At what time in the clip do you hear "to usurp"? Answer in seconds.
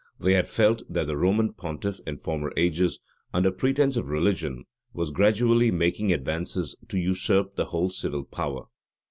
6.89-7.55